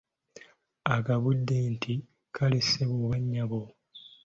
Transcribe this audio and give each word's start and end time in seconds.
Ogabbudde 0.93 1.55
nti 1.73 1.93
kaale 2.33 2.59
ssebo 2.63 2.95
oba 3.03 3.17
nnyabo. 3.21 3.61